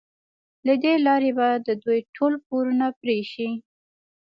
له 0.67 0.73
دې 0.83 0.93
لارې 1.05 1.31
به 1.37 1.47
د 1.67 1.69
دوی 1.83 1.99
ټول 2.15 2.33
پورونه 2.45 2.85
پرې 2.99 3.19
شي. 3.31 3.49